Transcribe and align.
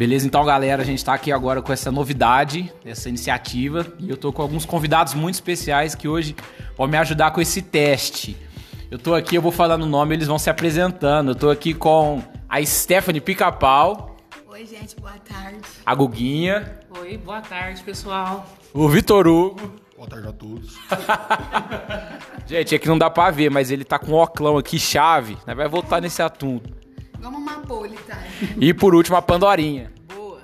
Beleza, 0.00 0.26
então 0.26 0.42
galera, 0.46 0.80
a 0.80 0.84
gente 0.86 1.04
tá 1.04 1.12
aqui 1.12 1.30
agora 1.30 1.60
com 1.60 1.70
essa 1.70 1.92
novidade, 1.92 2.72
essa 2.86 3.10
iniciativa, 3.10 3.86
e 3.98 4.08
eu 4.08 4.16
tô 4.16 4.32
com 4.32 4.40
alguns 4.40 4.64
convidados 4.64 5.12
muito 5.12 5.34
especiais 5.34 5.94
que 5.94 6.08
hoje 6.08 6.34
vão 6.74 6.86
me 6.86 6.96
ajudar 6.96 7.32
com 7.32 7.38
esse 7.38 7.60
teste. 7.60 8.34
Eu 8.90 8.98
tô 8.98 9.14
aqui, 9.14 9.36
eu 9.36 9.42
vou 9.42 9.52
falando 9.52 9.82
o 9.82 9.86
nome, 9.86 10.14
eles 10.14 10.26
vão 10.26 10.38
se 10.38 10.48
apresentando. 10.48 11.32
Eu 11.32 11.34
tô 11.34 11.50
aqui 11.50 11.74
com 11.74 12.22
a 12.48 12.64
Stephanie 12.64 13.20
Pica-Pau. 13.20 14.16
Oi, 14.48 14.64
gente, 14.64 14.96
boa 14.98 15.12
tarde. 15.18 15.58
A 15.84 15.94
Guguinha. 15.94 16.80
Oi, 16.98 17.18
boa 17.18 17.42
tarde, 17.42 17.82
pessoal. 17.82 18.46
O 18.72 18.88
Vitor 18.88 19.26
Hugo. 19.26 19.70
Boa 19.98 20.08
tarde 20.08 20.28
a 20.28 20.32
todos. 20.32 20.78
gente, 22.48 22.74
aqui 22.74 22.88
não 22.88 22.96
dá 22.96 23.10
pra 23.10 23.30
ver, 23.30 23.50
mas 23.50 23.70
ele 23.70 23.84
tá 23.84 23.98
com 23.98 24.12
um 24.12 24.18
oclão 24.18 24.56
aqui, 24.56 24.78
chave. 24.78 25.36
Né? 25.46 25.54
Vai 25.54 25.68
voltar 25.68 26.00
nesse 26.00 26.22
assunto. 26.22 26.79
Vamos 27.20 27.40
uma 27.40 27.58
pole, 27.60 27.96
tá? 28.06 28.18
E 28.58 28.72
por 28.72 28.94
último, 28.94 29.16
a 29.16 29.22
Pandorinha. 29.22 29.92
Boa. 30.12 30.40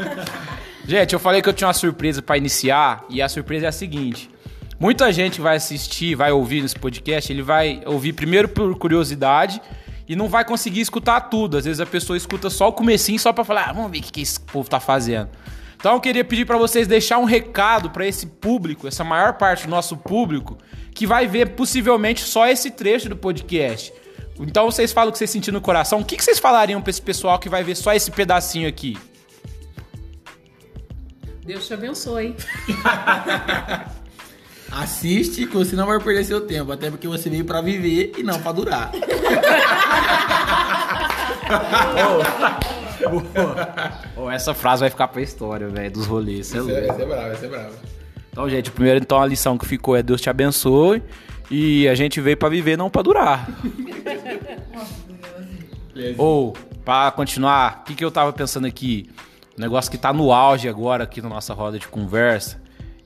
gente, 0.86 1.14
eu 1.14 1.18
falei 1.18 1.40
que 1.40 1.48
eu 1.48 1.52
tinha 1.52 1.68
uma 1.68 1.74
surpresa 1.74 2.20
para 2.20 2.36
iniciar, 2.36 3.04
e 3.08 3.22
a 3.22 3.28
surpresa 3.28 3.66
é 3.66 3.68
a 3.68 3.72
seguinte. 3.72 4.30
Muita 4.78 5.12
gente 5.12 5.40
vai 5.40 5.56
assistir, 5.56 6.14
vai 6.14 6.32
ouvir 6.32 6.62
nesse 6.62 6.74
podcast, 6.74 7.32
ele 7.32 7.42
vai 7.42 7.82
ouvir 7.86 8.12
primeiro 8.12 8.48
por 8.48 8.74
curiosidade 8.76 9.60
e 10.08 10.16
não 10.16 10.28
vai 10.28 10.44
conseguir 10.44 10.80
escutar 10.80 11.20
tudo. 11.20 11.56
Às 11.56 11.64
vezes 11.64 11.80
a 11.80 11.86
pessoa 11.86 12.16
escuta 12.16 12.50
só 12.50 12.68
o 12.68 12.72
comecinho 12.72 13.18
só 13.18 13.32
para 13.32 13.44
falar, 13.44 13.68
ah, 13.68 13.72
vamos 13.72 13.90
ver 13.90 13.98
o 13.98 14.02
que, 14.02 14.12
que 14.12 14.22
esse 14.22 14.40
povo 14.40 14.68
tá 14.68 14.80
fazendo. 14.80 15.28
Então 15.76 15.92
eu 15.92 16.00
queria 16.00 16.24
pedir 16.24 16.44
para 16.44 16.58
vocês 16.58 16.86
deixar 16.86 17.18
um 17.18 17.24
recado 17.24 17.90
para 17.90 18.06
esse 18.06 18.26
público, 18.26 18.86
essa 18.88 19.04
maior 19.04 19.34
parte 19.34 19.64
do 19.64 19.70
nosso 19.70 19.96
público, 19.96 20.58
que 20.94 21.06
vai 21.06 21.26
ver 21.26 21.50
possivelmente 21.50 22.22
só 22.22 22.46
esse 22.46 22.70
trecho 22.70 23.08
do 23.08 23.16
podcast. 23.16 23.92
Então 24.40 24.70
vocês 24.70 24.92
falam 24.92 25.10
o 25.10 25.12
que 25.12 25.18
vocês 25.18 25.30
sentiram 25.30 25.58
no 25.58 25.62
coração. 25.62 26.00
O 26.00 26.04
que, 26.04 26.16
que 26.16 26.24
vocês 26.24 26.38
falariam 26.38 26.80
para 26.80 26.90
esse 26.90 27.02
pessoal 27.02 27.38
que 27.38 27.48
vai 27.48 27.62
ver 27.62 27.74
só 27.76 27.92
esse 27.92 28.10
pedacinho 28.10 28.68
aqui? 28.68 28.96
Deus 31.44 31.66
te 31.66 31.74
abençoe. 31.74 32.36
Assiste 34.70 35.46
que 35.46 35.54
você 35.54 35.74
não 35.74 35.86
vai 35.86 35.98
perder 35.98 36.24
seu 36.24 36.40
tempo, 36.42 36.70
até 36.70 36.88
porque 36.90 37.08
você 37.08 37.28
veio 37.28 37.44
pra 37.44 37.60
viver 37.60 38.12
e 38.16 38.22
não 38.22 38.40
pra 38.40 38.52
durar. 38.52 38.92
oh, 44.16 44.22
oh, 44.22 44.30
essa 44.30 44.54
frase 44.54 44.80
vai 44.80 44.90
ficar 44.90 45.08
pra 45.08 45.20
história, 45.20 45.66
velho, 45.68 45.90
dos 45.90 46.06
rolês. 46.06 46.54
Isso 46.54 46.70
é, 46.70 46.86
vai 46.86 46.96
ser 46.96 47.06
bravo, 47.06 47.26
vai 47.26 47.36
ser 47.36 47.48
bravo. 47.48 47.74
Então, 48.30 48.48
gente, 48.48 48.70
primeiro 48.70 49.00
então 49.00 49.20
a 49.20 49.26
lição 49.26 49.58
que 49.58 49.66
ficou 49.66 49.96
é 49.96 50.04
Deus 50.04 50.20
te 50.20 50.30
abençoe 50.30 51.02
e 51.50 51.88
a 51.88 51.94
gente 51.96 52.20
veio 52.20 52.36
pra 52.36 52.48
viver, 52.48 52.78
não 52.78 52.88
pra 52.88 53.02
durar. 53.02 53.48
Ou, 56.18 56.52
pra 56.84 57.10
continuar, 57.10 57.80
o 57.80 57.84
que, 57.84 57.94
que 57.94 58.04
eu 58.04 58.10
tava 58.10 58.32
pensando 58.32 58.66
aqui? 58.66 59.10
O 59.56 59.60
negócio 59.60 59.90
que 59.90 59.98
tá 59.98 60.12
no 60.12 60.32
auge 60.32 60.68
agora 60.68 61.04
aqui 61.04 61.20
na 61.20 61.28
nossa 61.28 61.52
roda 61.52 61.78
de 61.78 61.86
conversa 61.86 62.60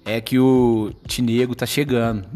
é 0.04 0.20
que 0.20 0.38
o 0.38 0.92
Tinego 1.06 1.54
tá 1.54 1.66
chegando. 1.66 2.26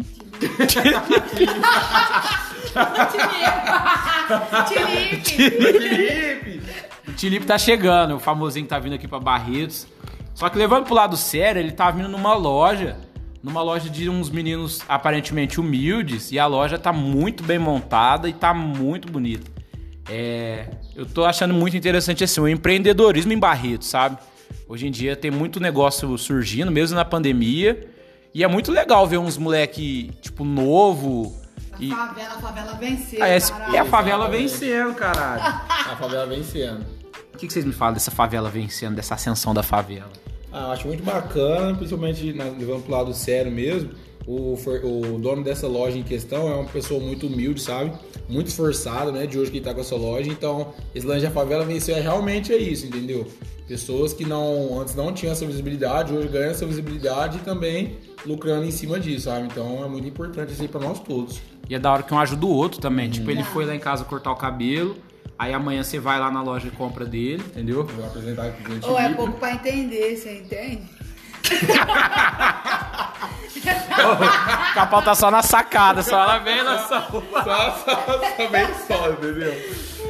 Tilipe. 4.65 6.63
O 7.07 7.13
Tilipe 7.19 7.47
tá 7.47 7.59
chegando, 7.59 8.17
o 8.17 8.19
famosinho 8.19 8.65
que 8.65 8.71
tá 8.71 8.79
vindo 8.79 8.95
aqui 8.95 9.07
pra 9.07 9.21
Barretos. 9.21 9.87
Só 10.35 10.49
que 10.49 10.57
levando 10.57 10.85
pro 10.85 10.95
lado 10.95 11.17
sério, 11.17 11.61
ele 11.61 11.73
tá 11.73 11.91
vindo 11.91 12.09
numa 12.09 12.35
loja, 12.35 12.97
numa 13.43 13.61
loja 13.61 13.91
de 13.91 14.09
uns 14.09 14.31
meninos 14.31 14.81
aparentemente 14.89 15.61
humildes, 15.61 16.31
e 16.31 16.39
a 16.39 16.47
loja 16.47 16.79
tá 16.79 16.93
muito 16.93 17.43
bem 17.43 17.59
montada 17.59 18.29
e 18.29 18.33
tá 18.33 18.55
muito 18.55 19.11
bonita. 19.11 19.58
É, 20.09 20.67
eu 20.97 21.05
tô 21.05 21.25
achando 21.25 21.53
muito 21.53 21.77
interessante 21.77 22.25
assim, 22.25 22.41
o 22.41 22.49
empreendedorismo 22.49 23.33
em 23.33 23.39
Barretos, 23.39 23.89
sabe? 23.89 24.19
Hoje 24.69 24.87
em 24.87 24.91
dia 24.91 25.17
tem 25.17 25.31
muito 25.31 25.61
negócio 25.61 26.17
surgindo, 26.17 26.71
mesmo 26.71 26.97
na 26.97 27.05
pandemia. 27.05 27.89
E 28.35 28.45
é 28.45 28.49
muito 28.49 28.71
legal 28.71 29.07
ver 29.07 29.19
uns 29.19 29.37
moleque, 29.37 30.11
tipo, 30.21 30.45
novo. 30.45 31.35
A 31.73 31.83
e... 31.83 31.91
favela, 31.91 32.35
a 32.35 32.39
favela 32.39 32.75
venceu, 32.75 33.23
ah, 33.23 33.29
é. 33.29 33.39
É 33.75 33.79
a 33.79 33.85
favela 33.85 34.29
vencendo, 34.29 34.95
caralho. 34.95 35.43
a 35.43 35.97
favela 35.97 36.27
vencendo. 36.27 36.85
O 37.33 37.39
que, 37.39 37.47
que 37.47 37.53
vocês 37.53 37.65
me 37.65 37.73
falam 37.73 37.95
dessa 37.95 38.11
favela 38.11 38.51
vencendo, 38.51 38.97
dessa 38.97 39.15
ascensão 39.15 39.55
da 39.55 39.63
favela? 39.63 40.11
Ah, 40.53 40.65
eu 40.65 40.71
acho 40.73 40.87
muito 40.87 41.03
bacana, 41.03 41.75
principalmente 41.75 42.33
levando 42.33 42.83
pro 42.83 42.93
lado 42.93 43.15
sério 43.15 43.51
mesmo. 43.51 43.91
O, 44.29 44.59
o 44.83 45.19
dono 45.19 45.43
dessa 45.43 45.67
loja 45.67 45.97
em 45.97 46.03
questão 46.03 46.47
é 46.47 46.55
uma 46.55 46.67
pessoa 46.67 47.01
muito 47.01 47.27
humilde, 47.27 47.63
sabe? 47.63 47.93
Muito 48.29 48.49
esforçado, 48.49 49.11
né? 49.11 49.27
De 49.27 49.39
hoje 49.39 49.51
que 49.51 49.59
tá 49.59 49.73
com 49.73 49.81
essa 49.81 49.97
loja. 49.97 50.31
Então, 50.31 50.75
esse 50.95 51.07
lanche 51.07 51.23
da 51.23 51.31
favela 51.31 51.65
venceu 51.65 51.97
realmente 51.97 52.53
é 52.53 52.59
isso, 52.59 52.85
entendeu? 52.85 53.27
Pessoas 53.67 54.13
que 54.13 54.27
não 54.27 54.79
antes 54.79 54.95
não 54.95 55.15
tinham 55.15 55.33
essa 55.33 55.47
visibilidade, 55.47 56.13
hoje 56.13 56.29
ganham 56.29 56.51
essa 56.51 56.67
visibilidade 56.67 57.39
e 57.39 57.41
também 57.41 57.97
lucrando 58.27 58.67
em 58.67 58.71
cima 58.71 59.01
disso, 59.01 59.25
sabe? 59.31 59.47
Então 59.47 59.83
é 59.83 59.89
muito 59.89 60.07
importante 60.07 60.53
isso 60.53 60.61
aí 60.61 60.69
pra 60.69 60.81
nós 60.81 61.01
todos. 61.01 61.41
E 61.67 61.75
é 61.75 61.79
da 61.79 61.91
hora 61.91 62.03
que 62.03 62.13
um 62.13 62.19
ajuda 62.19 62.45
o 62.45 62.51
outro 62.51 62.83
também. 62.83 63.09
Hum. 63.09 63.13
Tipo, 63.13 63.31
ele 63.31 63.43
foi 63.43 63.65
lá 63.65 63.75
em 63.75 63.81
casa 63.81 64.05
cortar 64.05 64.31
o 64.31 64.37
cabelo. 64.37 64.95
Aí 65.39 65.55
amanhã 65.55 65.83
você 65.83 65.99
vai 65.99 66.21
lá 66.21 66.31
na 66.31 66.43
loja 66.43 66.69
e 66.69 66.71
compra 66.71 67.07
dele, 67.07 67.43
entendeu? 67.47 67.87
Vou 67.87 68.05
apresentar 68.05 68.45
aqui 68.45 68.63
Ou 68.83 68.99
é 68.99 69.09
pouco 69.15 69.39
pra 69.39 69.55
entender, 69.55 70.17
você 70.17 70.41
entende? 70.41 70.83
o 74.71 74.75
capau 74.75 75.03
tá 75.03 75.15
só 75.15 75.31
na 75.31 75.43
sacada, 75.43 76.03
só 76.03 76.23
ela 76.23 76.39
vem 76.39 76.63
na 76.63 76.79
só, 76.79 77.01
só, 77.01 77.23
só, 77.23 78.05
só 78.37 78.49
bem 78.49 78.67
só, 78.87 79.11
entendeu? 79.11 79.55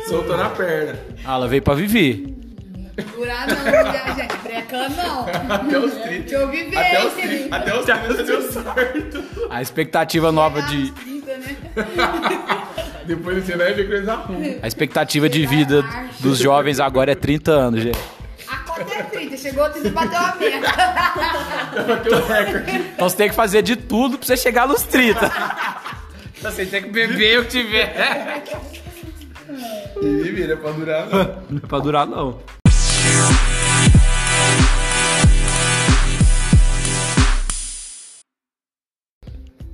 Soltou 0.08 0.36
na 0.36 0.50
perna. 0.50 0.98
Ah, 1.24 1.34
ela 1.34 1.48
veio 1.48 1.62
pra 1.62 1.74
viver. 1.74 2.38
Durar 3.14 3.46
não, 3.46 4.14
gente. 4.16 4.36
Breca 4.38 4.88
não. 4.88 5.26
Até 5.54 5.78
os 5.78 5.92
30. 5.92 6.08
Deixa 6.08 6.34
eu 6.34 6.50
viver. 6.50 6.76
Até 6.76 7.06
os 7.06 7.12
30, 7.14 7.56
até 7.56 7.78
os 7.78 7.84
30 7.84 8.22
deu 8.24 8.52
certo. 8.52 9.24
A 9.50 9.62
expectativa 9.62 10.32
nova 10.32 10.62
de. 10.62 10.90
30, 10.90 11.36
né? 11.36 11.56
Depois 13.06 13.44
você 13.44 13.56
vai 13.56 13.72
ver 13.72 13.90
eles 13.90 14.08
arrumam. 14.08 14.56
A 14.62 14.66
expectativa 14.66 15.28
de 15.28 15.46
vida 15.46 15.82
dos 16.20 16.38
jovens 16.38 16.80
agora 16.80 17.12
é 17.12 17.14
30 17.14 17.50
anos, 17.52 17.82
gente. 17.82 17.98
A 19.58 19.70
conta 19.70 19.78
é 19.78 19.82
30, 19.82 19.90
chegou 19.90 19.90
a 19.90 19.90
30 19.90 19.90
bateu 19.90 20.18
a 20.18 20.34
meta. 20.36 21.82
bateu 21.82 22.12
o 22.12 22.26
recorde. 22.26 22.76
Então 22.94 23.08
você 23.08 23.16
tem 23.16 23.28
que 23.28 23.34
fazer 23.34 23.62
de 23.62 23.76
tudo 23.76 24.16
pra 24.18 24.26
você 24.26 24.36
chegar 24.36 24.68
nos 24.68 24.82
30. 24.84 25.32
Então 26.38 26.52
você 26.52 26.64
tem 26.64 26.82
que 26.82 26.90
beber 26.90 27.40
o 27.40 27.44
que 27.44 27.50
tiver. 27.50 28.44
E 30.00 30.22
vira, 30.30 30.52
é 30.52 30.56
pra 30.56 30.70
durar 30.70 31.08
não. 31.08 31.42
Não 31.50 31.58
é 31.58 31.66
pra 31.66 31.78
durar 31.80 32.06
não. 32.06 32.38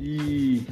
E 0.00 0.62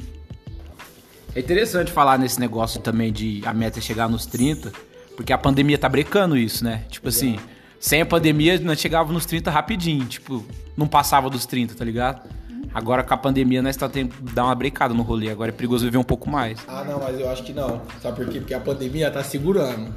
é 1.35 1.39
interessante 1.39 1.91
falar 1.91 2.17
nesse 2.17 2.39
negócio 2.39 2.81
também 2.81 3.11
de 3.11 3.41
a 3.45 3.53
meta 3.53 3.79
é 3.79 3.81
chegar 3.81 4.07
nos 4.07 4.25
30, 4.25 4.71
porque 5.15 5.33
a 5.33 5.37
pandemia 5.37 5.77
tá 5.77 5.89
brecando 5.89 6.37
isso, 6.37 6.63
né? 6.63 6.85
Tipo 6.89 7.09
assim, 7.09 7.39
sem 7.83 7.99
a 7.99 8.05
pandemia 8.05 8.57
nós 8.61 8.79
chegava 8.79 9.11
nos 9.11 9.25
30 9.25 9.51
rapidinho, 9.51 10.05
tipo, 10.05 10.45
não 10.77 10.87
passava 10.87 11.29
dos 11.29 11.45
30, 11.45 11.75
tá 11.75 11.83
ligado? 11.83 12.29
Agora 12.73 13.03
com 13.03 13.13
a 13.13 13.17
pandemia 13.17 13.61
nós 13.61 13.75
tá 13.75 13.89
tendo 13.89 14.15
que 14.15 14.33
dar 14.33 14.45
uma 14.45 14.55
brecada 14.55 14.93
no 14.93 15.03
rolê, 15.03 15.29
agora 15.29 15.49
é 15.49 15.51
perigoso 15.51 15.83
viver 15.83 15.97
um 15.97 16.03
pouco 16.03 16.29
mais. 16.29 16.61
Ah, 16.65 16.85
não, 16.85 16.97
mas 16.97 17.19
eu 17.19 17.29
acho 17.29 17.43
que 17.43 17.51
não. 17.51 17.81
Sabe 18.01 18.23
por 18.23 18.29
quê? 18.31 18.39
Porque 18.39 18.53
a 18.53 18.59
pandemia 18.61 19.11
tá 19.11 19.21
segurando. 19.21 19.93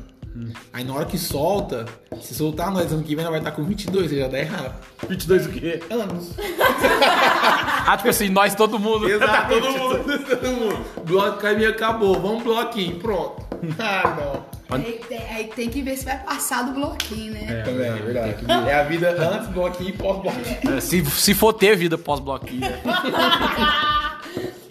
Aí 0.73 0.83
na 0.83 0.95
hora 0.95 1.05
que 1.05 1.17
solta, 1.17 1.87
se 2.21 2.35
soltar 2.35 2.73
nós 2.73 2.93
ano 2.93 3.05
que 3.05 3.15
vem, 3.15 3.23
ela 3.23 3.31
vai 3.31 3.39
estar 3.39 3.53
com 3.53 3.63
22, 3.63 4.11
já 4.11 4.27
dá 4.27 4.41
errado. 4.41 4.75
22 5.09 5.47
o 5.47 5.51
quê? 5.51 5.81
Anos. 5.89 6.35
ah, 7.87 7.97
tipo 7.97 8.09
assim, 8.09 8.29
nós 8.31 8.57
todo 8.57 8.81
mundo. 8.81 9.09
Exato, 9.09 9.49
todo 9.49 9.71
mundo, 9.71 10.27
todo 10.27 10.47
mundo. 10.49 11.05
Bloco 11.05 11.39
caminho 11.39 11.71
acabou, 11.71 12.21
vamos 12.21 12.43
bloquinho, 12.43 12.99
pronto. 12.99 13.47
Ah, 13.79 14.17
não. 14.19 14.56
Aí, 14.69 15.01
aí, 15.31 15.45
tem 15.55 15.71
que 15.71 15.81
ver 15.81 15.97
se 15.97 16.05
vai 16.05 16.19
passar 16.19 16.65
do 16.65 16.73
bloquinho, 16.73 17.33
né? 17.33 17.47
É, 17.49 17.63
também, 17.63 17.87
é 17.87 17.93
verdade. 17.93 18.45
É 18.69 18.75
a 18.75 18.83
vida 18.83 19.11
antes 19.11 19.47
do 19.47 19.55
bloquinho 19.55 19.91
e 19.91 19.93
pós-bloquinho. 19.93 20.77
É, 20.77 20.81
se, 20.81 21.05
se 21.05 21.35
for 21.35 21.53
ter 21.53 21.77
vida 21.77 21.97
pós-bloquinho. 21.97 22.63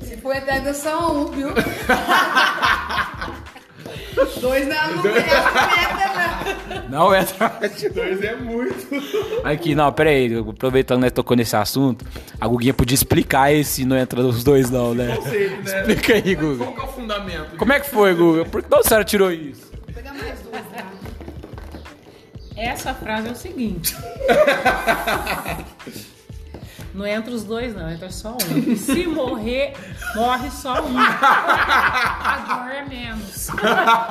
se 0.02 0.18
for 0.18 0.36
eterno, 0.36 0.74
só 0.74 1.14
um, 1.14 1.28
viu? 1.28 1.48
Dois 4.40 4.68
não, 4.68 4.96
não 4.96 5.12
é 5.12 5.14
meta, 5.14 6.86
não. 6.90 6.90
Não 6.90 7.14
é 7.14 7.26
Dois 7.94 8.24
é 8.24 8.36
muito. 8.36 8.88
Aqui, 9.44 9.76
não, 9.76 9.92
pera 9.92 10.10
aí. 10.10 10.38
Aproveitando 10.38 11.00
que 11.00 11.04
nós 11.04 11.12
tocou 11.12 11.36
nesse 11.36 11.56
assunto, 11.56 12.06
a 12.40 12.48
Guguinha 12.48 12.74
podia 12.74 12.96
explicar 12.96 13.54
esse 13.54 13.86
não 13.86 13.98
entra 13.98 14.22
os 14.22 14.44
dois, 14.44 14.70
não, 14.70 14.94
né? 14.94 15.16
Não 15.16 15.22
sei, 15.22 15.50
né? 15.50 15.82
Explica 15.82 16.14
aí, 16.14 16.36
Guga. 16.36 16.66
Qual 16.66 16.74
que 16.74 16.80
é 16.80 16.84
o 16.84 16.88
fundamento? 16.88 17.58
Como 17.58 17.74
é 17.74 17.80
que 17.80 17.90
foi, 17.90 18.14
Guga? 18.14 18.46
Por 18.46 18.64
que 18.64 18.74
a 18.74 18.84
senhora 18.84 19.04
tirou 19.04 19.32
isso? 19.32 19.75
Vou 19.96 20.04
pegar 20.04 20.14
mais 20.14 20.40
duas, 20.42 20.62
tá? 20.66 20.92
Essa 22.58 22.94
frase 22.94 23.30
é 23.30 23.32
o 23.32 23.36
seguinte. 23.36 23.96
Não 26.94 27.06
entra 27.06 27.34
os 27.34 27.44
dois, 27.44 27.76
não, 27.76 27.92
entra 27.92 28.10
só 28.10 28.38
um. 28.38 28.58
E 28.58 28.78
se 28.78 29.06
morrer, 29.06 29.74
morre 30.16 30.50
só 30.50 30.82
um. 30.82 30.96
A 30.98 32.46
dor 32.48 32.72
é 32.74 32.86
menos. 32.86 33.50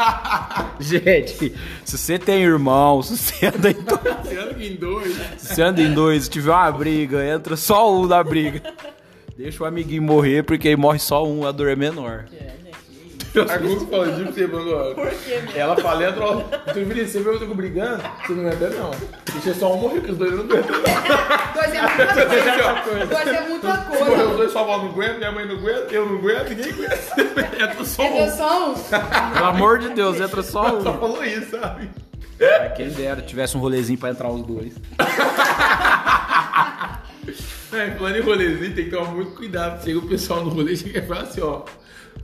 Gente, 0.79 1.55
se 1.83 1.97
você 1.97 2.19
tem 2.19 2.43
irmão, 2.43 3.03
se 3.03 3.17
você 3.17 3.47
anda 3.47 3.71
em 3.71 3.75
dois, 3.75 4.27
Sendo 4.29 4.55
que 4.55 4.67
em 4.67 4.77
dois. 4.77 5.17
se 5.39 5.63
anda 5.63 5.81
em 5.81 5.95
dois, 5.95 6.25
se 6.25 6.31
tiver 6.31 6.53
uma 6.53 6.71
briga, 6.73 7.27
entra 7.27 7.57
só 7.57 7.91
um 7.91 8.07
na 8.07 8.23
briga. 8.23 8.61
Deixa 9.35 9.65
o 9.65 9.67
amiguinho 9.67 10.03
morrer, 10.03 10.45
porque 10.45 10.69
aí 10.69 10.77
morre 10.77 10.99
só 10.99 11.27
um, 11.27 11.47
a 11.47 11.53
dor 11.53 11.71
é 11.71 11.77
menor. 11.77 12.27
A 13.51 13.57
Gugu 13.59 13.87
falou 13.87 14.07
de 14.13 14.25
você, 14.25 14.47
mano. 14.47 14.95
Por 14.95 15.11
quê, 15.11 15.41
Ela 15.57 15.77
fala, 15.77 16.05
entra, 16.09 16.25
ó. 16.25 16.37
Tu 16.73 16.85
viu, 16.85 17.07
você 17.09 17.19
viu 17.21 17.33
eu 17.33 17.39
tô 17.49 17.55
brigando? 17.55 18.03
Você 18.27 18.33
não 18.33 18.49
aguenta, 18.49 18.71
não. 18.71 18.91
Deixa 19.33 19.55
só 19.59 19.73
um 19.75 19.79
morrer, 19.81 20.01
que 20.03 20.13
os 20.13 20.19
dois 20.19 20.33
não 20.33 20.45
aguentam. 20.45 20.77
Dois 21.55 21.75
é 21.75 21.81
muita 21.83 22.81
coisa. 22.83 23.07
Dois 23.07 23.27
é 23.27 23.41
muita 23.49 23.73
Se 23.73 23.89
morrer 23.89 24.01
os 24.13 24.17
coisa. 24.17 24.37
dois, 24.37 24.53
sua 24.53 24.61
avó 24.63 24.79
não 24.79 24.87
aguenta, 24.91 25.19
minha 25.19 25.33
mãe 25.33 25.47
não 25.47 25.57
aguenta, 25.57 25.93
eu 25.93 26.07
não 26.07 26.17
aguento, 26.19 26.49
ninguém 26.51 26.73
aguenta. 26.73 26.99
Entra 27.65 27.85
só 27.85 28.03
Entendeu? 28.05 28.25
um. 28.25 28.31
Só 28.37 28.71
um. 28.71 28.75
Pelo 29.35 29.47
amor 29.47 29.79
de 29.81 29.89
Deus, 29.91 30.21
entra 30.21 30.43
só 30.43 30.81
Só 30.81 30.91
um. 30.91 30.99
falou 30.99 31.25
isso, 31.25 31.51
sabe? 31.51 31.91
Ah, 32.41 32.69
Quem 32.71 32.89
dera, 32.89 33.23
tivesse 33.23 33.57
um 33.57 33.61
rolezinho 33.61 33.99
pra 33.99 34.11
entrar 34.11 34.29
os 34.31 34.43
dois. 34.43 34.75
É, 37.75 37.91
falando 37.97 38.17
em 38.17 38.21
rolezinho, 38.21 38.75
tem 38.75 38.85
que 38.85 38.91
tomar 38.91 39.11
muito 39.11 39.33
cuidado. 39.33 39.83
Chega 39.83 39.99
o 39.99 40.07
pessoal 40.09 40.45
no 40.45 40.51
rolê 40.51 40.77
chega 40.77 41.01
e 41.01 41.07
fala 41.07 41.23
assim, 41.23 41.41
ó. 41.41 41.63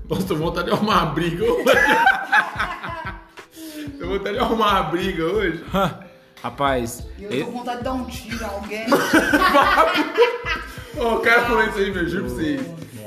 Nossa, 0.09 0.27
tô 0.27 0.37
vontade 0.37 0.67
de 0.69 0.73
arrumar 0.73 1.03
uma 1.03 1.07
briga 1.13 1.45
hoje. 1.45 1.65
tô 3.99 4.07
vontade 4.07 4.35
de 4.37 4.39
arrumar 4.39 4.81
uma 4.81 4.91
briga 4.91 5.25
hoje. 5.25 5.65
Rapaz, 6.43 7.07
E 7.19 7.25
eu 7.25 7.31
tô 7.31 7.45
com 7.47 7.53
vontade 7.59 7.79
de 7.79 7.85
dar 7.85 7.93
um 7.93 8.05
tiro 8.07 8.45
a 8.45 8.49
alguém. 8.49 8.87
Ó, 10.97 11.17
o 11.17 11.21
cara 11.21 11.43
falou 11.43 11.63
isso 11.65 11.79
aí, 11.79 11.93
meu, 11.93 12.09
juro 12.09 12.25
pra 12.25 12.35
vocês. 12.35 12.61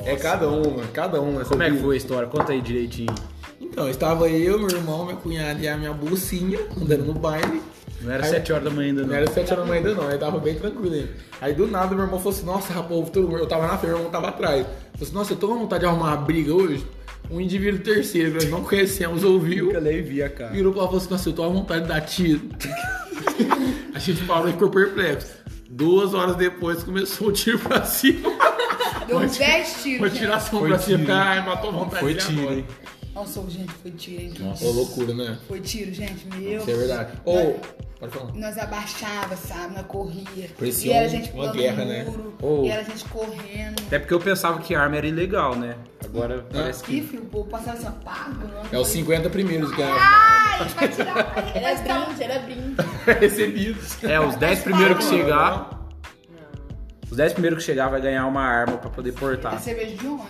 É 0.06 0.16
cada 0.16 0.48
uma, 0.50 0.84
cada 0.88 1.22
uma. 1.22 1.44
como 1.44 1.63
é 1.63 1.72
que 1.72 1.78
foi 1.78 1.95
a 1.95 1.98
história? 1.98 2.28
Conta 2.28 2.51
aí 2.51 2.62
direitinho. 2.62 3.13
Então, 3.60 3.90
estava 3.90 4.30
eu, 4.30 4.60
meu 4.60 4.69
irmão, 4.69 5.06
minha 5.06 5.18
cunhada 5.18 5.60
e 5.60 5.68
a 5.68 5.75
minha 5.75 5.94
bolsinha 5.94 6.60
andando 6.80 7.06
no 7.06 7.13
baile. 7.13 7.62
Não 8.03 8.11
era 8.11 8.23
Aí- 8.25 8.29
7 8.31 8.51
horas 8.51 8.63
da 8.65 8.69
manhã 8.69 8.89
ainda, 8.89 9.01
Não 9.01 9.07
não. 9.09 9.15
era 9.15 9.27
7 9.31 9.51
horas 9.53 9.63
da 9.63 9.69
manhã 9.69 9.77
ainda 9.88 9.94
não, 10.01 10.07
aí 10.09 10.17
tava 10.17 10.39
bem 10.39 10.55
tranquilo 10.55 10.94
ainda. 10.94 11.09
Aí 11.41 11.53
do 11.53 11.67
nada 11.67 11.95
meu 11.95 12.03
irmão 12.03 12.19
falou 12.19 12.33
assim, 12.38 12.45
nossa, 12.45 12.73
rapaz, 12.73 13.09
eu 13.15 13.47
tava 13.47 13.67
na 13.67 13.77
frente, 13.77 13.89
meu 13.91 13.97
irmão 13.97 14.11
tava 14.11 14.27
atrás. 14.29 14.65
Falei 14.65 14.75
assim, 15.01 15.13
nossa, 15.13 15.33
eu 15.33 15.38
tô 15.38 15.47
com 15.47 15.59
vontade 15.59 15.81
de 15.81 15.85
arrumar 15.88 16.07
uma 16.09 16.17
briga 16.17 16.53
hoje. 16.53 16.85
Um 17.31 17.39
indivíduo 17.39 17.79
terceiro, 17.79 18.33
nós 18.33 18.50
não 18.50 18.63
conhecemos, 18.63 19.23
ouviu. 19.23 19.67
Nunca 19.67 19.79
nem 19.79 20.01
vi 20.03 20.21
a 20.21 20.29
cara. 20.29 20.51
Virou 20.51 20.73
pra 20.73 20.81
lá 20.81 20.88
e 20.88 20.89
falou 20.89 21.01
assim, 21.01 21.09
nossa, 21.11 21.29
eu 21.29 21.33
tô 21.33 21.44
com 21.47 21.53
vontade 21.53 21.81
de 21.83 21.88
dar 21.88 22.01
tiro. 22.01 22.41
a 23.95 24.00
gente 24.00 24.23
parou 24.25 24.49
e 24.49 24.51
ficou 24.51 24.69
perplexo. 24.69 25.31
Duas 25.69 26.13
horas 26.13 26.35
depois 26.35 26.83
começou 26.83 27.29
o 27.29 27.31
tiro 27.31 27.57
pra 27.59 27.83
cima. 27.83 28.29
Deu 29.07 29.17
uns 29.17 29.38
10 29.38 29.83
tiros. 29.83 29.99
Uma 29.99 30.09
gente. 30.09 30.19
tiração 30.19 30.59
Foi 30.59 30.69
pra 30.69 30.79
cima. 30.79 31.13
Ai, 31.13 31.45
matou 31.45 31.69
a 31.69 31.73
vontade 31.73 31.99
Foi 32.03 32.13
de 32.13 32.19
ir 32.19 32.27
tiro, 32.27 32.41
agora. 32.41 32.56
hein? 32.56 32.65
Nossa, 33.15 33.41
gente, 33.49 33.71
foi 33.81 33.91
tiro, 33.91 34.21
hein? 34.21 34.33
Ô, 34.61 34.71
loucura, 34.71 35.13
né? 35.13 35.38
Foi 35.47 35.59
tiro, 35.59 35.94
gente, 35.94 36.27
meu. 36.35 36.59
Isso 36.59 36.69
é 36.69 36.73
verdade. 36.75 37.11
Ou, 37.25 37.59
pode 38.03 38.17
falar. 38.17 38.33
Nós 38.33 38.57
abaixava, 38.57 39.35
sabe, 39.35 39.75
na 39.75 39.83
corria. 39.83 40.50
Parecia 40.57 40.91
e 40.91 40.95
era 40.95 41.05
um- 41.07 41.09
gente 41.09 41.31
uma 41.31 41.51
guerra, 41.51 41.85
né? 41.85 42.03
muro, 42.03 42.33
Oh. 42.41 42.63
E 42.63 42.69
era 42.69 42.83
gente 42.83 43.05
correndo. 43.05 43.81
Até 43.88 44.00
porque 44.00 44.13
eu 44.13 44.19
pensava 44.19 44.59
que 44.59 44.75
arma 44.75 44.97
era 44.97 45.07
ilegal, 45.07 45.55
né? 45.55 45.75
Agora 46.03 46.45
parece 46.51 46.83
E, 46.83 46.85
que. 46.85 47.01
filho, 47.07 47.23
o 47.23 47.25
povo 47.27 47.50
passava 47.50 47.77
assim, 47.77 47.91
pago. 48.03 48.44
É 48.71 48.77
os 48.77 48.88
foi. 48.88 48.97
50 48.97 49.29
primeiros 49.29 49.73
que 49.73 49.81
Ai, 49.81 50.67
vai 50.75 50.88
tirar. 50.89 51.13
vai 51.33 51.55
Era 51.55 51.75
brinde, 51.75 52.23
era 52.23 52.39
brinde. 52.39 52.75
recebidos. 53.19 54.03
É, 54.03 54.19
os 54.19 54.35
10 54.35 54.59
primeiros 54.59 54.97
que 54.97 55.03
Não, 55.11 55.17
chegar. 55.17 55.79
Os 57.09 57.17
10 57.17 57.33
primeiros 57.33 57.59
que 57.59 57.65
chegar 57.65 57.89
vai 57.89 58.01
ganhar 58.01 58.25
uma 58.25 58.41
arma 58.41 58.77
pra 58.77 58.89
poder 58.89 59.09
É 59.09 59.13
portar. 59.13 59.59
cerveja 59.61 59.95
de 59.95 60.07
onde? 60.07 60.23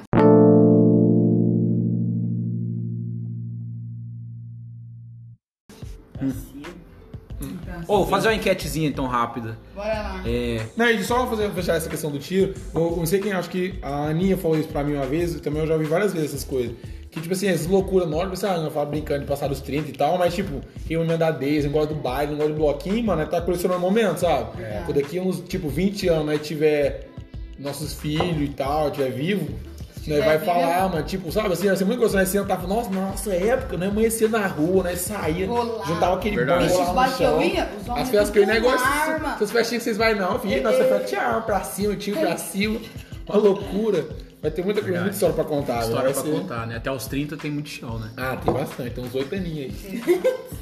Ô, 7.87 7.97
vou 7.97 8.07
fazer 8.07 8.27
uma 8.29 8.35
enquetezinha 8.35 8.87
então 8.87 9.05
rápida. 9.07 9.57
Bora 9.75 9.93
lá. 9.93 10.23
É. 10.25 10.65
Não, 10.75 10.89
e 10.89 11.03
só 11.03 11.27
fazer, 11.27 11.49
fechar 11.51 11.75
essa 11.75 11.89
questão 11.89 12.11
do 12.11 12.19
tiro, 12.19 12.53
eu 12.73 12.95
não 12.97 13.05
sei 13.05 13.19
quem, 13.19 13.31
acho 13.33 13.49
que 13.49 13.79
a 13.81 14.07
Aninha 14.07 14.37
falou 14.37 14.57
isso 14.57 14.69
pra 14.69 14.83
mim 14.83 14.93
uma 14.93 15.05
vez, 15.05 15.39
também 15.41 15.61
eu 15.61 15.67
já 15.67 15.73
ouvi 15.73 15.85
várias 15.85 16.13
vezes 16.13 16.29
essas 16.29 16.43
coisas. 16.43 16.75
Que, 17.11 17.21
tipo 17.21 17.33
assim, 17.33 17.47
essas 17.47 17.67
loucuras, 17.67 18.09
na 18.09 18.17
hora 18.17 18.29
você 18.29 18.47
ah, 18.47 18.69
fala 18.73 18.87
brincando 18.87 19.21
de 19.21 19.27
passar 19.27 19.47
dos 19.47 19.61
30 19.61 19.89
e 19.89 19.93
tal, 19.93 20.17
mas, 20.17 20.33
tipo, 20.33 20.61
quem 20.87 20.97
não 20.97 21.03
emenda 21.03 21.29
10, 21.29 21.65
não 21.65 21.71
gosta 21.71 21.93
do 21.93 21.99
baile, 21.99 22.31
não 22.31 22.37
gosta 22.39 22.53
de 22.53 22.57
bloquinho, 22.57 23.03
mano, 23.03 23.21
é 23.21 23.25
tá 23.25 23.39
colecionando 23.39 23.79
momento, 23.79 24.17
sabe? 24.17 24.57
Quando 24.85 24.99
daqui 24.99 25.19
uns, 25.19 25.39
tipo, 25.41 25.69
20 25.69 26.07
anos, 26.07 26.29
aí 26.29 26.39
tiver 26.39 27.07
nossos 27.59 27.93
filhos 27.93 28.49
e 28.49 28.53
tal, 28.53 28.89
tiver 28.89 29.11
vivo, 29.11 29.47
Tiver 30.03 30.25
vai 30.25 30.39
falar, 30.39 30.85
é. 30.85 30.89
mano, 30.89 31.03
tipo, 31.03 31.31
sabe 31.31 31.53
assim, 31.53 31.73
ser 31.75 31.85
muito 31.85 31.99
gostoso, 31.99 32.17
nós 32.17 32.27
sentar 32.29 32.57
e 32.57 32.61
falar, 32.61 32.75
nossa, 32.75 32.89
nossa 32.89 33.33
época, 33.33 33.77
né, 33.77 33.87
amanhecia 33.87 34.27
na 34.27 34.45
rua, 34.47 34.83
né, 34.83 34.95
saía, 34.97 35.47
Rolar. 35.47 35.85
juntava 35.87 36.15
aquele 36.17 36.35
Verdade. 36.35 36.65
Esses 36.65 36.77
lá 36.79 36.85
no 36.87 36.93
bailes 36.93 37.15
que 37.15 37.23
eu 37.23 37.29
chão. 37.29 37.41
ia, 37.41 37.63
As 37.95 38.09
festas 38.09 38.29
que 38.29 38.39
eu 38.39 38.43
ia, 38.43 38.47
negócio, 38.53 38.85
essas 39.35 39.51
festinhas 39.51 39.83
que 39.83 39.83
vocês 39.85 39.97
vai 39.97 40.13
não, 40.15 40.37
filho, 40.39 40.61
nossa 40.61 40.83
festa 40.83 40.99
tinha 41.05 41.21
arma 41.21 41.41
pra 41.41 41.61
cima, 41.63 41.95
tiro 41.95 42.19
pra 42.19 42.35
cima, 42.37 42.79
uma 43.27 43.37
loucura. 43.37 44.05
Vai 44.41 44.51
ter 44.51 44.61
muita 44.61 44.81
coisa, 44.81 44.97
muita 44.99 45.13
história 45.13 45.33
pra 45.35 45.45
contar. 45.45 45.75
né? 45.75 45.83
História 45.85 46.11
pra 46.11 46.21
ser- 46.21 46.31
contar, 46.31 46.67
né? 46.67 46.75
Até 46.75 46.91
os 46.91 47.05
30 47.07 47.37
tem 47.37 47.49
muito 47.49 47.69
chão, 47.69 47.97
né? 47.97 48.09
Ah, 48.17 48.35
tem 48.35 48.53
bastante, 48.53 48.89
tem 48.89 49.01
uns 49.05 49.15
oito 49.15 49.33
aninhos 49.33 49.73
aí. 49.85 50.03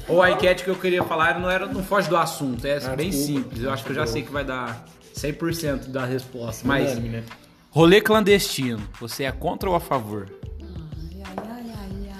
Ou 0.06 0.22
a 0.22 0.30
enquete 0.30 0.62
que 0.62 0.70
eu 0.70 0.76
queria 0.76 1.02
falar 1.02 1.40
não 1.40 1.50
era, 1.50 1.66
não 1.66 1.82
foge 1.82 2.08
do 2.08 2.16
assunto, 2.16 2.64
é 2.64 2.76
Ah, 2.76 2.94
bem 2.94 3.10
desculpa. 3.10 3.40
simples. 3.42 3.62
Eu 3.64 3.72
acho 3.72 3.82
que 3.82 3.90
eu 3.90 3.96
já 3.96 4.06
sei 4.06 4.22
que 4.22 4.30
vai 4.30 4.44
dar 4.44 4.84
100% 5.16 5.88
da 5.88 6.04
resposta. 6.04 6.62
Mas 6.64 6.92
Unânime, 6.92 7.08
né? 7.08 7.22
Rolê 7.74 8.00
clandestino, 8.00 8.80
você 9.00 9.24
é 9.24 9.32
contra 9.32 9.68
ou 9.68 9.74
a 9.76 9.80
favor? 9.80 10.28
Ai, 10.60 11.22
ai, 11.24 11.34
ai, 11.36 11.72
ai, 11.78 12.10
ai. 12.10 12.16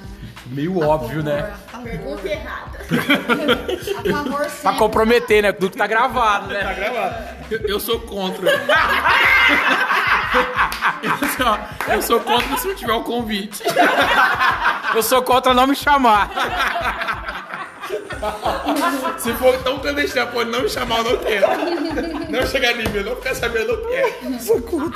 Meio 0.47 0.81
óbvio, 0.81 1.23
né? 1.23 1.41
A 1.41 1.47
favor, 1.71 1.83
Pergunta 1.89 2.29
errada. 2.29 2.79
a 2.81 4.13
favor 4.13 4.37
Pra 4.39 4.49
sempre. 4.49 4.79
comprometer, 4.79 5.43
né? 5.43 5.53
Tudo 5.53 5.71
que 5.73 5.79
tá 5.79 5.87
gravado, 5.87 6.49
Tá 6.49 6.55
né? 6.55 6.75
gravado. 6.75 7.15
Eu, 7.51 7.59
eu 7.69 7.81
sou 7.81 8.01
contra. 8.01 8.51
eu, 11.03 11.17
sou, 11.29 11.59
eu 11.95 12.03
sou 12.03 12.21
contra 12.21 12.57
se 12.57 12.69
não 12.69 12.75
tiver 12.75 12.93
o 12.93 13.03
convite. 13.03 13.63
Eu 14.95 15.03
sou 15.03 15.23
contra 15.23 15.53
não 15.55 15.67
me 15.67 15.75
chamar. 15.77 16.31
Se 19.19 19.33
for 19.35 19.57
tão 19.63 19.79
clandestino, 19.79 20.27
pode 20.29 20.51
não 20.51 20.63
me 20.63 20.69
chamar, 20.69 20.99
eu 20.99 21.05
não 21.05 21.17
quero. 21.19 21.47
Não 22.31 22.47
chegar 22.47 22.73
em 22.73 22.79
mim, 22.79 22.85
eu 22.95 23.05
não 23.05 23.17
quero 23.17 23.37
saber, 23.37 23.63
eu 23.63 23.77
não 23.77 23.89
quero. 23.89 24.15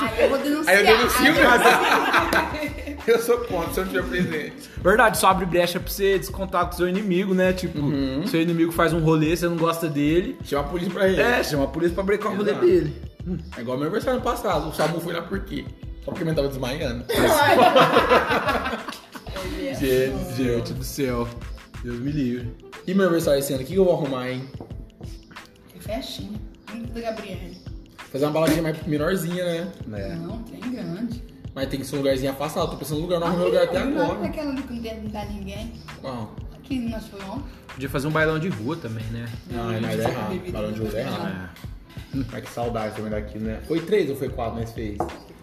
Aí 0.00 0.22
eu 0.22 0.28
vou 0.28 0.38
denunciar. 0.38 0.76
Aí 0.76 0.80
eu 0.80 0.96
denuncio, 0.96 1.34
mas 1.44 3.06
eu 3.06 3.18
sou 3.20 3.38
contra 3.38 3.72
se 3.72 3.80
eu 3.80 3.84
não 3.84 3.92
tiver 3.92 4.08
presente. 4.08 4.70
Verdade, 4.82 5.18
só 5.18 5.28
abre 5.28 5.46
brecha 5.46 5.80
pra 5.80 5.90
você 5.90 6.18
descontar 6.18 6.66
com 6.66 6.72
o 6.72 6.76
seu 6.76 6.88
inimigo, 6.88 7.34
né? 7.34 7.52
Tipo, 7.52 7.78
seu 8.26 8.40
inimigo 8.40 8.72
faz 8.72 8.92
um 8.92 9.00
rolê, 9.00 9.36
você 9.36 9.48
não 9.48 9.56
gosta 9.56 9.88
dele. 9.88 10.38
Chama 10.44 10.62
a 10.62 10.68
polícia 10.68 10.92
pra 10.92 11.08
ele. 11.08 11.20
É, 11.20 11.42
chama 11.42 11.64
a 11.64 11.68
polícia 11.68 11.94
pra 11.94 12.04
brecar 12.04 12.32
o 12.32 12.36
rolê 12.36 12.54
dele. 12.54 12.94
É 13.56 13.60
igual 13.60 13.76
meu 13.76 13.86
aniversário 13.86 14.20
passado. 14.20 14.68
O 14.68 14.72
Samu 14.74 15.00
foi 15.00 15.12
lá 15.12 15.22
por 15.22 15.40
quê? 15.40 15.64
Só 16.04 16.12
porque 16.12 16.22
ele 16.22 16.34
tava 16.34 16.48
desmaiando. 16.48 17.04
Gente, 19.78 20.34
gente 20.34 20.72
do 20.72 20.82
céu. 20.82 21.28
Deus 21.82 22.00
me 22.00 22.10
livre. 22.12 22.54
E 22.86 22.94
meu 22.94 23.04
aniversário 23.04 23.40
esse 23.40 23.52
ano, 23.52 23.62
o 23.62 23.66
que 23.66 23.74
eu 23.74 23.84
vou 23.84 23.94
arrumar, 23.94 24.30
hein? 24.30 24.44
Que 25.68 25.80
festinha. 25.80 26.38
Muito 26.72 26.92
da 26.92 27.00
Gabriele. 27.00 27.56
Fazer 28.10 28.24
uma 28.26 28.32
baladinha 28.32 28.62
mais 28.62 28.82
menorzinha, 28.86 29.44
né? 29.44 29.72
Não, 30.20 30.42
tem 30.42 30.60
grande. 30.60 31.22
Mas 31.54 31.68
tem 31.68 31.80
que 31.80 31.86
ser 31.86 31.96
um 31.96 31.98
lugarzinho 31.98 32.30
afastado. 32.32 32.70
Tô 32.70 32.76
pensando 32.76 32.98
no 32.98 33.02
lugar, 33.04 33.18
não 33.20 33.26
arrumei 33.28 33.46
lugar 33.46 33.64
até 33.64 33.84
Não, 33.84 34.02
agora. 34.02 34.26
Aquela 34.26 34.50
ali 34.50 34.62
que 34.62 34.72
não 34.74 34.82
tem- 34.82 35.02
não 35.02 35.10
dá 35.10 35.24
ninguém. 35.24 35.72
Qual? 36.00 36.36
Aqui 36.54 36.78
nós 36.80 37.06
foi 37.06 37.20
ontem. 37.22 37.44
Podia 37.68 37.88
fazer 37.88 38.06
um 38.06 38.10
bailão 38.10 38.38
de 38.38 38.48
rua 38.48 38.76
também, 38.76 39.04
né? 39.06 39.26
Não, 39.50 39.70
é 39.72 39.80
mais 39.80 39.98
errado. 39.98 40.52
Balão 40.52 40.72
de 40.72 40.82
uso 40.82 40.96
é 40.96 41.00
errado. 41.00 41.50
Mas 42.30 42.44
que 42.44 42.50
saudade 42.50 42.94
também 42.96 43.10
daquilo, 43.10 43.44
né? 43.44 43.60
Foi 43.66 43.80
três 43.80 44.08
ou 44.10 44.16
foi 44.16 44.28
quatro 44.28 44.58
nós 44.60 44.72
fez? 44.72 44.96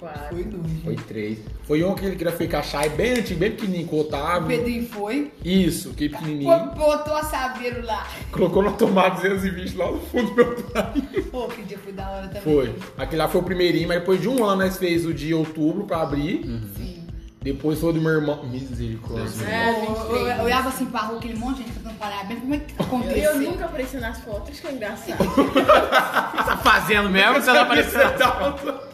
Quase. 0.03 0.27
Foi 0.29 0.43
dois. 0.43 0.83
Foi 0.83 0.95
três. 0.97 1.39
Foi 1.63 1.81
um 1.83 1.95
que 1.95 2.03
ele 2.05 2.15
queria 2.17 2.33
ficar 2.33 2.61
chai 2.61 2.89
bem 2.89 3.13
antigo, 3.13 3.39
bem 3.39 3.51
pequenininho, 3.51 3.87
com 3.87 3.95
o 3.95 3.99
O 3.99 4.01
Otávio. 4.01 4.47
Pedrinho 4.49 4.85
foi. 4.89 5.31
Isso, 5.45 5.91
que 5.93 6.09
pequenininho. 6.09 6.49
Pô, 6.71 6.75
Botou 6.75 7.15
a 7.15 7.23
saveiro 7.23 7.85
lá. 7.85 8.05
Colocou 8.29 8.61
no 8.63 8.73
tomate 8.73 9.21
220 9.21 9.77
lá 9.77 9.89
no 9.91 9.99
fundo 10.01 10.29
do 10.31 10.35
meu 10.35 10.55
pai. 10.63 10.93
Pô, 11.31 11.47
que 11.47 11.61
dia 11.61 11.79
foi 11.79 11.93
da 11.93 12.09
hora 12.09 12.27
também. 12.27 12.41
Foi. 12.41 12.75
Aquele 12.97 13.21
lá 13.21 13.29
foi 13.29 13.39
o 13.39 13.43
primeirinho, 13.45 13.87
mas 13.87 13.99
depois 13.99 14.19
de 14.19 14.27
um 14.27 14.43
ano 14.43 14.61
nós 14.63 14.75
fez 14.77 15.05
o 15.05 15.13
de 15.13 15.33
outubro 15.33 15.85
pra 15.85 16.01
abrir. 16.01 16.43
Sim. 16.75 17.07
Depois 17.41 17.79
foi 17.79 17.91
o 17.91 17.93
do 17.93 18.01
meu 18.01 18.11
irmão. 18.11 18.43
Misericórdia. 18.45 19.45
É, 19.47 19.69
Eu, 19.69 19.93
eu, 19.95 20.15
eu, 20.17 20.27
eu 20.27 20.43
olhava 20.43 20.67
assim 20.67 20.85
pra 20.85 20.99
rua, 21.01 21.17
aquele 21.17 21.35
monte 21.37 21.57
de 21.57 21.63
gente 21.63 21.75
cantando 21.75 21.95
parabéns. 21.95 22.39
Como 22.41 22.53
é 22.55 22.57
que 22.59 22.73
Eu, 22.77 22.85
aconteceu? 22.85 23.31
eu 23.31 23.39
nunca 23.51 23.65
apareci 23.65 23.97
nas 23.97 24.19
fotos, 24.19 24.59
que 24.59 24.67
é 24.67 24.71
engraçado. 24.73 25.17
Tá 26.45 26.57
fazendo 26.57 27.09
mesmo? 27.09 27.35
Você 27.41 27.51
não 27.53 27.61
apareceu? 27.61 28.01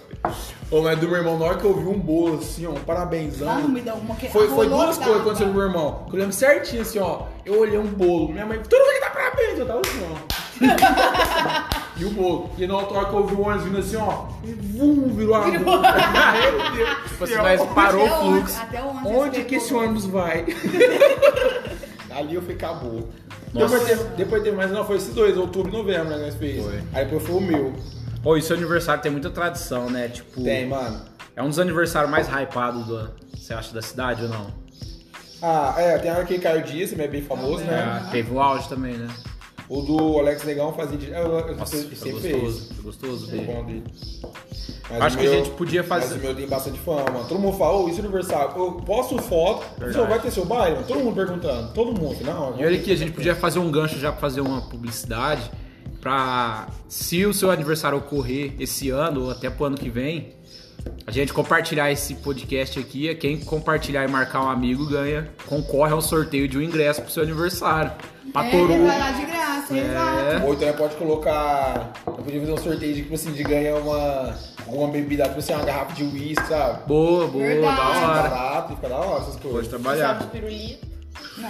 Ô, 0.72 0.82
mas 0.84 1.00
do 1.00 1.08
meu 1.08 1.18
irmão, 1.18 1.38
na 1.40 1.46
hora 1.46 1.58
que 1.58 1.66
eu 1.66 1.74
vi 1.74 1.88
um 1.88 1.98
bolo 2.00 2.38
assim, 2.38 2.68
ó, 2.68 2.70
um 2.70 2.74
Lá 2.74 2.80
parabénsão. 2.86 3.62
no 3.62 3.70
meio 3.70 3.84
da 3.86 3.96
uma 3.96 4.16
que 4.16 4.28
Foi, 4.30 4.48
foi 4.50 4.68
duas 4.68 4.98
coisas 4.98 5.16
que 5.16 5.20
aconteceram 5.22 5.52
com 5.52 5.58
o 5.58 5.60
meu 5.62 5.68
irmão. 5.68 6.06
Que 6.08 6.16
eu 6.16 6.20
lembro 6.20 6.34
certinho 6.34 6.82
assim, 6.84 7.00
ó. 7.00 7.24
Eu 7.44 7.60
olhei 7.60 7.80
um 7.80 7.88
bolo. 7.88 8.30
Minha 8.32 8.46
mãe, 8.46 8.60
todo 8.60 8.80
mundo 8.80 8.94
que 8.94 9.00
dá 9.00 9.10
parabéns. 9.10 9.58
Eu 9.60 9.66
tava 9.66 9.82
assim, 9.84 10.00
ó. 10.12 10.40
e 12.00 12.06
o 12.06 12.12
bolo. 12.12 12.50
E 12.58 12.68
na 12.68 12.76
hora 12.78 13.06
que 13.06 13.14
eu 13.16 13.26
vi 13.26 13.34
o 13.36 13.42
ônibus 13.42 13.64
vindo 13.64 13.78
assim, 13.80 13.96
ó, 13.96 14.26
e 14.44 14.52
vum, 14.52 15.08
virou 15.16 15.34
a 15.36 15.40
rua. 15.40 15.50
Meu 15.52 16.72
Deus 16.76 16.98
Tipo 17.08 17.24
assim, 17.24 17.36
mas 17.38 17.62
parou 17.74 18.06
Até 18.06 18.14
o 18.14 18.20
onde- 18.20 18.38
fluxo. 18.38 18.62
Até 18.62 18.84
onde, 18.84 19.08
Onde 19.08 19.44
que 19.46 19.56
esse 19.56 19.74
ônibus 19.74 20.06
vai? 20.06 20.46
Ali 22.16 22.36
eu 22.36 22.42
falei, 22.42 22.56
acabou. 22.56 23.08
Nossa. 23.54 23.80
Depois 23.80 23.84
teve, 23.90 24.04
depois 24.16 24.44
teve 24.44 24.56
mais, 24.56 24.72
não, 24.72 24.86
foi 24.86 24.98
esses 24.98 25.14
dois, 25.14 25.36
outubro 25.38 25.72
e 25.74 25.78
novembro, 25.78 26.10
né, 26.10 26.18
nós 26.18 26.36
fez. 26.36 26.64
Foi. 26.64 26.80
Aí 26.94 27.06
depois 27.06 27.24
foi 27.24 27.36
o 27.36 27.42
meu. 27.42 27.74
Pô, 28.22 28.36
e 28.36 28.42
seu 28.42 28.56
aniversário 28.58 29.02
tem 29.02 29.12
muita 29.12 29.30
tradição, 29.30 29.90
né? 29.90 30.10
Tipo, 30.10 30.44
Tem, 30.44 30.68
mano. 30.68 31.02
é 31.36 31.42
um 31.42 31.48
dos 31.48 31.60
aniversários 31.60 32.12
mais 32.12 32.28
hypados 32.28 32.86
do, 32.86 33.10
você 33.34 33.54
acha, 33.54 33.74
da 33.74 33.82
cidade 33.82 34.24
ou 34.24 34.30
não? 34.30 34.48
Ah, 35.42 35.74
é, 35.78 35.98
tem 36.00 36.12
aquele 36.12 36.40
mas 36.98 37.06
é 37.06 37.08
bem 37.08 37.22
famoso, 37.22 37.64
né? 37.64 38.04
É, 38.08 38.12
teve 38.12 38.34
o 38.34 38.42
auge 38.42 38.68
também, 38.68 38.98
né? 38.98 39.08
O 39.70 39.82
do 39.82 40.18
Alex 40.20 40.44
Negão 40.44 40.74
fazia. 40.74 40.98
Eu, 41.16 41.40
eu, 41.40 41.56
Nossa, 41.56 41.78
sempre 41.78 41.96
foi 41.96 42.12
fez. 42.20 42.42
gostoso, 42.42 42.74
foi 42.74 42.84
gostoso 42.84 43.30
Foi 43.30 43.40
bom 43.42 43.64
dele. 43.66 43.84
Mas 44.90 45.02
Acho 45.04 45.18
que 45.20 45.28
a 45.28 45.32
gente 45.32 45.52
podia 45.52 45.84
fazer- 45.84 46.08
Mas 46.16 46.18
o 46.18 46.20
meu 46.26 46.36
tem 46.36 46.48
bastante 46.48 46.80
fama. 46.80 47.24
Todo 47.30 47.40
mundo 47.40 47.56
fala, 47.56 47.78
ô, 47.78 47.88
isso 47.88 48.00
é 48.02 48.04
aniversário. 48.04 48.52
Eu 48.58 48.72
posto 48.82 49.18
foto, 49.22 49.64
pessoal, 49.80 50.08
vai 50.08 50.20
ter 50.20 50.32
seu 50.32 50.44
baile? 50.44 50.84
Todo 50.88 51.00
mundo 51.02 51.16
perguntando. 51.16 51.72
Todo 51.74 51.94
mundo. 51.94 52.18
Não, 52.26 52.60
E 52.60 52.66
olha 52.66 52.80
aqui, 52.80 52.92
a 52.92 52.96
gente 52.96 53.12
podia 53.12 53.36
fazer 53.36 53.60
um 53.60 53.70
gancho 53.70 54.00
já 54.00 54.12
pra 54.12 54.20
fazer 54.20 54.42
uma 54.42 54.62
publicidade 54.62 55.52
pra 56.02 56.68
se 56.88 57.26
o 57.26 57.34
seu 57.34 57.52
aniversário 57.52 57.98
ocorrer 57.98 58.54
esse 58.60 58.90
ano 58.90 59.26
ou 59.26 59.32
até 59.32 59.50
pro 59.50 59.66
ano 59.66 59.78
que 59.78 59.90
vem, 59.90 60.34
a 61.06 61.12
gente 61.12 61.34
compartilhar 61.34 61.92
esse 61.92 62.16
podcast 62.16 62.80
aqui. 62.80 63.14
Quem 63.16 63.38
compartilhar 63.40 64.06
e 64.06 64.08
marcar 64.08 64.44
um 64.44 64.50
amigo 64.50 64.86
ganha, 64.86 65.30
concorre 65.46 65.92
ao 65.94 66.02
sorteio 66.02 66.48
de 66.48 66.58
um 66.58 66.62
ingresso 66.62 67.02
pro 67.02 67.12
seu 67.12 67.24
aniversário. 67.24 67.92
Pra 68.32 68.46
É, 68.46 68.52
Toru. 68.52 68.86
vai 68.86 69.00
lá 69.00 69.12
de 69.12 69.26
graça, 69.26 69.76
exato. 69.78 70.46
Ou 70.46 70.54
então 70.54 70.74
pode 70.74 70.96
colocar. 70.96 71.94
Eu 72.06 72.14
podia 72.14 72.40
fazer 72.40 72.52
um 72.54 72.58
sorteio 72.58 72.94
de, 72.94 73.02
tipo 73.02 73.16
assim, 73.16 73.32
de 73.32 73.44
ganhar 73.44 73.76
uma. 73.78 74.36
Alguma 74.68 74.88
bebida, 74.90 75.24
tipo 75.24 75.40
assim, 75.40 75.54
uma 75.54 75.66
garrafa 75.66 75.94
de 75.94 76.04
uísque, 76.04 76.48
sabe? 76.48 76.86
Boa, 76.88 77.26
boa, 77.28 77.44
Verdade. 77.44 77.76
da 77.76 77.88
hora. 77.90 78.30
barato, 78.30 78.76
fica 78.76 78.90
da 78.90 78.96
hora 78.98 79.22
essas 79.24 79.36
Pode 79.38 79.50
coisas. 79.54 79.72
Sabe 79.72 79.84
trabalhar. 79.84 80.14
de 80.20 80.28
pirulito. 80.28 80.88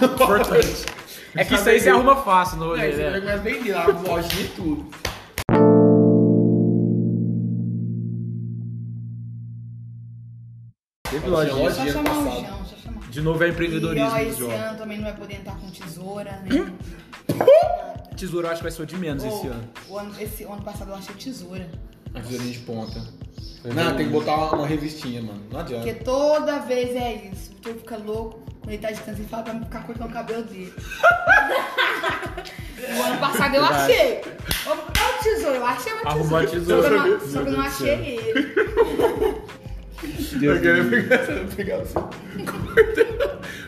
Importante. 0.02 0.86
É 1.34 1.44
que 1.44 1.54
isso 1.54 1.68
aí 1.68 1.78
você 1.78 1.90
arruma 1.90 2.16
fácil 2.16 2.58
no 2.58 2.66
rolê, 2.66 2.92
né? 2.92 3.20
mais 3.20 3.40
bem 3.40 3.62
de 3.62 3.70
lá, 3.70 3.86
lojinha 3.86 4.44
e 4.44 4.48
tudo. 4.48 4.90
Teve 11.08 11.28
Lojinha, 11.28 11.54
lojinha. 11.54 11.72
Só 11.74 11.82
Dia 11.82 11.92
chamar 11.92 12.10
o 12.10 12.24
passado. 12.24 12.46
João, 12.46 12.64
só 12.64 12.76
chamar. 12.76 13.10
De 13.10 13.20
novo 13.20 13.44
é 13.44 13.46
E 13.46 13.50
empreendedorismo 13.50 14.08
ó, 14.08 14.10
do 14.10 14.20
esse 14.20 14.42
ano 14.42 14.78
também 14.78 14.96
não 14.98 15.04
vai 15.04 15.16
poder 15.16 15.34
entrar 15.34 15.56
com 15.56 15.70
tesoura, 15.70 16.42
né? 16.44 16.72
Tesouro 18.16 18.46
eu 18.46 18.50
acho 18.50 18.58
que 18.58 18.64
vai 18.64 18.72
ser 18.72 18.86
de 18.86 18.96
menos 18.96 19.24
esse 19.24 19.46
ano. 19.46 19.68
O 19.88 19.98
ano, 19.98 20.14
esse 20.20 20.44
ano 20.44 20.62
passado 20.62 20.90
eu 20.90 20.96
achei 20.96 21.14
tesoura. 21.14 21.68
A 22.14 22.20
tesourinha 22.20 22.52
de 22.52 22.58
ponta. 22.60 23.04
Não, 23.64 23.96
tem 23.96 24.06
que 24.06 24.12
botar 24.12 24.34
uma, 24.34 24.52
uma 24.52 24.66
revistinha, 24.66 25.22
mano. 25.22 25.42
Não 25.50 25.60
adianta. 25.60 25.84
Porque 25.86 26.02
toda 26.04 26.58
vez 26.60 26.96
é 26.96 27.30
isso. 27.32 27.50
O 27.52 27.54
Vitor 27.54 27.74
fica 27.74 27.96
louco 27.96 28.49
tá 28.78 28.90
de 28.90 29.00
canto 29.00 29.20
e 29.20 29.24
fala 29.24 29.42
pra 29.42 29.54
mim 29.54 29.64
ficar 29.64 29.82
cortando 29.84 30.10
o 30.10 30.12
cabelo 30.12 30.42
dele. 30.50 30.72
o 32.96 33.02
ano 33.02 33.18
passado 33.18 33.54
eu 33.54 33.64
achei. 33.64 34.22
Ô, 34.66 34.70
ô, 34.70 35.22
tesouro, 35.22 35.56
eu 35.56 35.66
achei 35.66 35.92
uma 35.92 36.10
Arrumou 36.10 36.38
a 36.38 36.46
tesoura. 36.46 36.82
Só 36.82 36.88
que 36.88 36.94
eu 37.08 37.18
não, 37.18 37.20
só 37.20 37.42
que 37.42 37.48
eu 37.48 37.52
não 37.52 37.60
achei 37.60 37.88
ele. 37.88 39.40
Eu 40.42 40.60
queria 40.60 40.84
pegar, 40.84 41.18
pegar 41.56 41.76
assim. 41.76 41.94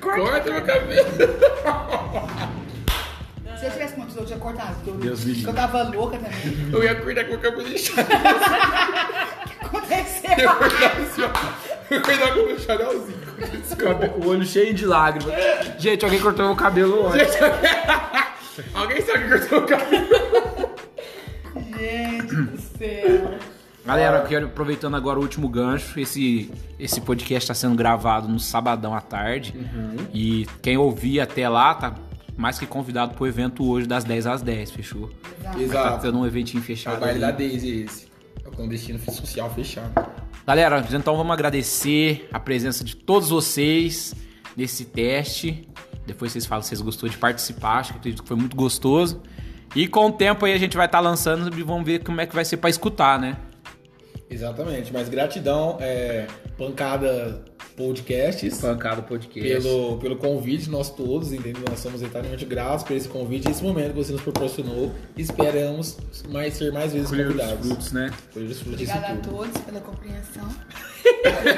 Corta 0.01 0.51
meu 0.51 0.65
cabelo. 0.65 1.09
Se 3.59 3.67
eu 3.67 3.71
tivesse 3.71 3.95
com 3.95 4.01
uma 4.01 4.07
tesoura, 4.07 4.23
eu 4.23 4.27
tinha 4.27 4.39
cortado. 4.39 4.75
Porque 4.77 4.91
eu, 4.91 4.95
Deus 4.95 5.21
me 5.25 5.33
livre. 5.33 5.45
porque 5.45 5.59
eu 5.59 5.63
tava 5.63 5.83
louca 5.85 6.19
também. 6.19 6.69
Eu 6.73 6.83
ia 6.83 6.95
cortar 6.97 7.25
com 7.27 7.35
o 7.35 7.39
cabelo 7.39 7.69
inchado. 7.73 8.09
O 9.63 9.73
que 9.73 9.79
aconteceu? 9.79 10.31
Eu 10.33 10.39
ia 10.39 10.55
cortar 10.55 10.93
assim, 11.01 11.23
ó. 11.23 11.72
Cortar 12.03 12.35
com 12.35 12.41
o 12.41 12.47
meu 12.47 12.59
chanelzinho. 12.59 13.23
O 14.25 14.29
olho 14.29 14.45
cheio 14.45 14.73
de 14.75 14.87
lágrimas. 14.87 15.35
Gente, 15.79 16.05
alguém 16.05 16.21
cortou 16.21 16.47
meu 16.47 16.57
cabelo 16.57 17.07
ontem. 17.07 17.21
Alguém 18.75 19.01
sabe 19.03 19.25
que 19.25 19.31
cortou 19.39 19.59
o 19.61 19.67
cabelo? 19.67 20.07
Gente 21.79 22.35
do 22.37 22.61
céu. 22.79 23.35
Galera, 23.85 24.19
eu 24.19 24.27
quero 24.27 24.47
aproveitando 24.47 24.95
agora 24.97 25.19
o 25.19 25.23
último 25.23 25.49
gancho. 25.49 25.99
Esse, 25.99 26.51
esse 26.79 27.01
podcast 27.01 27.45
está 27.45 27.55
sendo 27.55 27.75
gravado 27.75 28.29
no 28.29 28.39
sabadão 28.39 28.95
à 28.95 29.01
tarde. 29.01 29.55
E 30.15 30.47
quem 30.63 30.77
ouvir 30.77 31.21
até 31.21 31.49
lá 31.49 31.75
tá 31.75 31.95
mais 32.37 32.59
que 32.59 32.67
convidado 32.67 33.15
pro 33.15 33.27
evento 33.27 33.69
hoje 33.69 33.87
das 33.87 34.05
10 34.05 34.27
às 34.27 34.43
10, 34.43 34.71
fechou? 34.71 35.11
Tá 35.43 35.59
Exato. 35.59 36.03
tendo 36.03 36.19
um 36.19 36.27
eventinho 36.27 36.61
É 36.61 36.63
o 36.63 36.67
fechado. 36.67 37.01
baile 37.01 37.19
da. 37.19 37.31
Daisy 37.33 37.83
esse. 37.83 38.07
É 38.45 38.49
o 38.49 38.53
clandestino 38.53 38.99
social 39.01 39.51
fechado. 39.51 39.93
Galera, 40.45 40.85
então 40.93 41.17
vamos 41.17 41.33
agradecer 41.33 42.29
a 42.33 42.41
presença 42.41 42.83
de 42.83 42.97
todos 42.97 43.29
vocês 43.29 44.13
nesse 44.57 44.85
teste. 44.85 45.69
Depois 46.05 46.33
vocês 46.33 46.45
falam 46.45 46.63
se 46.63 46.71
vocês 46.71 46.81
gostou 46.81 47.09
de 47.09 47.17
participar, 47.17 47.79
acho 47.79 47.93
que 47.93 47.99
acredito 47.99 48.23
que 48.23 48.29
foi 48.29 48.37
muito 48.37 48.57
gostoso. 48.57 49.23
E 49.75 49.87
com 49.87 50.07
o 50.07 50.13
tempo 50.13 50.45
aí 50.45 50.53
a 50.53 50.59
gente 50.59 50.77
vai 50.77 50.87
estar 50.87 50.99
lançando 50.99 51.57
e 51.57 51.63
vamos 51.63 51.87
ver 51.87 52.03
como 52.03 52.21
é 52.21 52.27
que 52.27 52.35
vai 52.35 52.45
ser 52.45 52.57
pra 52.57 52.69
escutar, 52.69 53.21
né? 53.21 53.37
Exatamente. 54.29 54.93
Mas 54.93 55.09
gratidão, 55.09 55.79
é, 55.81 56.27
pancada 56.59 57.45
podcasts. 57.73 58.61
Pancada 58.61 59.03
podcast. 59.03 59.63
Pelo, 59.63 59.99
pelo 59.99 60.17
convite, 60.17 60.71
nós 60.71 60.91
todos, 60.91 61.33
entendeu? 61.33 61.65
Nós 61.69 61.81
somos 61.81 62.01
eternamente 62.03 62.45
gratos 62.45 62.85
por 62.85 62.95
esse 62.97 63.09
convite, 63.09 63.51
esse 63.51 63.63
momento 63.63 63.91
que 63.91 63.97
você 63.99 64.13
nos 64.13 64.23
proporcionou. 64.23 64.93
Esperamos 65.17 65.99
mais, 66.29 66.55
ser 66.55 66.73
mais 66.73 66.93
vezes 66.93 67.09
Colher 67.09 67.27
os 67.29 67.33
convidados. 67.35 67.67
frutos, 67.67 67.93
né? 67.93 68.13
Colher 68.33 68.51
os 68.51 68.61
frutos 68.61 68.81
Obrigada 68.81 69.07
a 69.13 69.17
todos 69.17 69.61
pela 69.63 69.81
compreensão. 69.81 70.45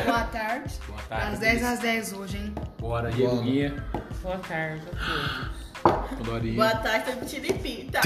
Boa 0.07 0.25
tarde. 0.25 0.75
Boa 0.87 1.01
tarde. 1.09 1.31
Das 1.31 1.39
10 1.41 1.65
às 1.65 1.79
10 1.81 2.13
hoje, 2.15 2.37
hein? 2.39 2.55
Bora. 2.79 3.11
Dieguinha. 3.11 3.85
Boa 4.23 4.39
tarde 4.39 4.83
a 4.93 4.97
todos. 4.97 5.65
Dorinha. 6.25 6.55
Boa 6.55 6.75
tarde, 6.77 7.05
tá 7.05 7.13
mentindo 7.21 7.47
em 7.47 7.59
fim, 7.59 7.89
tá? 7.93 8.01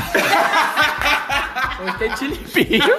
Hoje 1.81 1.99
tem 2.03 2.12
tilipinho. 2.15 2.85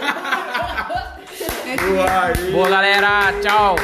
Boa, 2.53 2.69
galera. 2.69 3.33
Tchau. 3.41 3.75